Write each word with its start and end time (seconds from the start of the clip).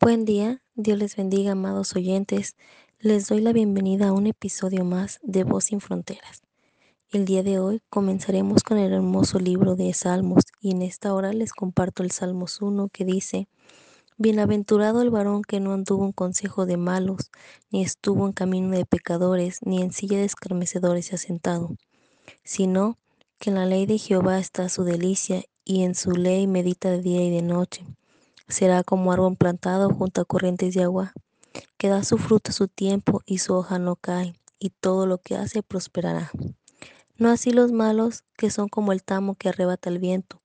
Buen 0.00 0.24
día, 0.24 0.60
Dios 0.74 0.98
les 0.98 1.14
bendiga, 1.14 1.52
amados 1.52 1.94
oyentes. 1.94 2.56
Les 2.98 3.28
doy 3.28 3.40
la 3.40 3.52
bienvenida 3.52 4.08
a 4.08 4.12
un 4.12 4.26
episodio 4.26 4.84
más 4.84 5.20
de 5.22 5.44
Voz 5.44 5.66
sin 5.66 5.80
Fronteras. 5.80 6.42
El 7.12 7.24
día 7.24 7.44
de 7.44 7.60
hoy 7.60 7.80
comenzaremos 7.90 8.64
con 8.64 8.76
el 8.76 8.92
hermoso 8.92 9.38
libro 9.38 9.76
de 9.76 9.94
Salmos 9.94 10.42
y 10.60 10.72
en 10.72 10.82
esta 10.82 11.14
hora 11.14 11.32
les 11.32 11.52
comparto 11.52 12.02
el 12.02 12.10
Salmos 12.10 12.60
1 12.60 12.88
que 12.88 13.04
dice, 13.04 13.46
Bienaventurado 14.18 15.00
el 15.00 15.10
varón 15.10 15.42
que 15.42 15.60
no 15.60 15.72
anduvo 15.72 16.04
en 16.04 16.12
consejo 16.12 16.66
de 16.66 16.76
malos, 16.76 17.30
ni 17.70 17.82
estuvo 17.82 18.26
en 18.26 18.32
camino 18.32 18.76
de 18.76 18.86
pecadores, 18.86 19.60
ni 19.62 19.80
en 19.80 19.92
silla 19.92 20.18
de 20.18 20.24
escarmecedores 20.24 21.06
se 21.06 21.14
ha 21.14 21.18
sentado, 21.18 21.76
sino 22.42 22.98
que 23.38 23.50
en 23.50 23.56
la 23.56 23.64
ley 23.64 23.86
de 23.86 23.98
Jehová 23.98 24.40
está 24.40 24.68
su 24.68 24.82
delicia 24.82 25.44
y 25.64 25.84
en 25.84 25.94
su 25.94 26.10
ley 26.10 26.48
medita 26.48 26.90
de 26.90 27.00
día 27.00 27.24
y 27.24 27.30
de 27.30 27.42
noche 27.42 27.86
Será 28.48 28.84
como 28.84 29.12
árbol 29.12 29.36
plantado 29.36 29.88
junto 29.90 30.20
a 30.20 30.24
corrientes 30.24 30.74
de 30.74 30.82
agua, 30.82 31.12
que 31.78 31.88
da 31.88 32.04
su 32.04 32.18
fruto 32.18 32.50
a 32.50 32.54
su 32.54 32.68
tiempo 32.68 33.22
y 33.24 33.38
su 33.38 33.54
hoja 33.54 33.78
no 33.78 33.96
cae, 33.96 34.34
y 34.58 34.70
todo 34.70 35.06
lo 35.06 35.18
que 35.18 35.36
hace 35.36 35.62
prosperará. 35.62 36.30
No 37.16 37.30
así 37.30 37.52
los 37.52 37.72
malos, 37.72 38.24
que 38.36 38.50
son 38.50 38.68
como 38.68 38.92
el 38.92 39.02
tamo 39.02 39.36
que 39.36 39.48
arrebata 39.48 39.88
el 39.88 39.98
viento. 39.98 40.42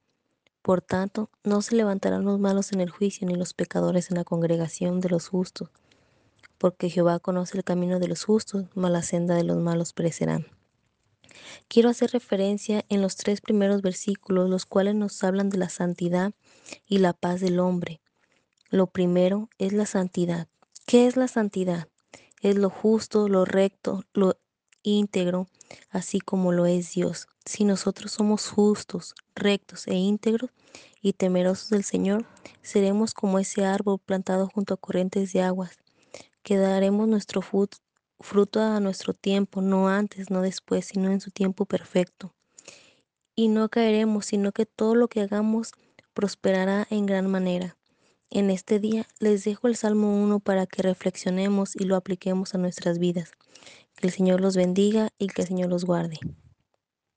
Por 0.62 0.82
tanto, 0.82 1.30
no 1.44 1.62
se 1.62 1.76
levantarán 1.76 2.26
los 2.26 2.40
malos 2.40 2.72
en 2.72 2.82
el 2.82 2.90
juicio, 2.90 3.28
ni 3.28 3.36
los 3.36 3.54
pecadores 3.54 4.12
en 4.12 4.18
la 4.18 4.24
congregación 4.24 5.00
de 5.00 5.10
los 5.10 5.28
justos, 5.28 5.70
porque 6.58 6.90
Jehová 6.90 7.20
conoce 7.20 7.58
el 7.58 7.64
camino 7.64 8.00
de 8.00 8.08
los 8.08 8.24
justos, 8.24 8.66
mas 8.76 8.92
la 8.92 9.02
senda 9.02 9.36
de 9.36 9.44
los 9.44 9.58
malos 9.58 9.94
perecerán. 9.94 10.46
Quiero 11.68 11.90
hacer 11.90 12.12
referencia 12.12 12.86
en 12.90 13.02
los 13.02 13.16
tres 13.16 13.42
primeros 13.42 13.82
versículos, 13.82 14.50
los 14.50 14.66
cuales 14.66 14.96
nos 14.96 15.24
hablan 15.24 15.50
de 15.50 15.58
la 15.58 15.70
santidad 15.70 16.34
y 16.88 17.00
la 17.00 17.14
paz 17.14 17.42
del 17.42 17.60
hombre. 17.60 18.02
Lo 18.70 18.88
primero 18.88 19.50
es 19.58 19.74
la 19.74 19.86
santidad. 19.86 20.48
¿Qué 20.86 21.08
es 21.08 21.18
la 21.18 21.28
santidad? 21.28 21.88
Es 22.42 22.56
lo 22.56 22.70
justo, 22.70 23.28
lo 23.28 23.46
recto, 23.46 24.04
lo 24.14 24.38
íntegro, 24.84 25.48
así 25.90 26.20
como 26.20 26.52
lo 26.52 26.66
es 26.66 26.94
Dios. 26.94 27.28
Si 27.46 27.64
nosotros 27.64 28.12
somos 28.12 28.48
justos, 28.48 29.16
rectos 29.36 29.88
e 29.88 29.96
íntegros 29.96 30.52
y 31.02 31.14
temerosos 31.14 31.70
del 31.70 31.84
Señor, 31.84 32.26
seremos 32.62 33.14
como 33.14 33.40
ese 33.40 33.66
árbol 33.66 34.00
plantado 34.00 34.50
junto 34.54 34.74
a 34.74 34.78
corrientes 34.78 35.34
de 35.34 35.42
aguas, 35.42 35.80
que 36.44 36.58
daremos 36.58 37.08
nuestro 37.08 37.42
fruto 38.20 38.62
a 38.62 38.80
nuestro 38.80 39.14
tiempo, 39.14 39.62
no 39.62 39.88
antes, 39.88 40.30
no 40.30 40.42
después, 40.42 40.86
sino 40.86 41.12
en 41.12 41.22
su 41.22 41.32
tiempo 41.32 41.66
perfecto. 41.66 42.34
Y 43.36 43.48
no 43.48 43.70
caeremos, 43.70 44.26
sino 44.26 44.52
que 44.52 44.66
todo 44.66 44.96
lo 44.96 45.08
que 45.08 45.22
hagamos 45.22 45.72
prosperará 46.14 46.86
en 46.90 47.06
gran 47.06 47.30
manera. 47.30 47.78
En 48.30 48.50
este 48.50 48.80
día 48.80 49.08
les 49.20 49.44
dejo 49.44 49.68
el 49.68 49.76
Salmo 49.76 50.22
1 50.22 50.40
para 50.40 50.68
que 50.68 50.84
reflexionemos 50.84 51.76
y 51.76 51.86
lo 51.86 51.96
apliquemos 51.96 52.54
a 52.54 52.58
nuestras 52.58 53.00
vidas. 53.00 53.32
Que 53.96 54.08
el 54.08 54.14
Señor 54.14 54.40
los 54.42 54.56
bendiga 54.56 55.10
y 55.18 55.28
que 55.28 55.42
el 55.42 55.48
Señor 55.48 55.70
los 55.70 55.86
guarde. 55.86 56.20